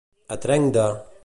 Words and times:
A 0.37 0.37
trenc 0.45 0.73
de. 0.79 0.89